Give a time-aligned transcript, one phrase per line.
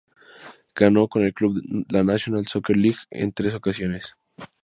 [0.73, 4.15] Ganó con el club la National Soccer League en tres ocasiones.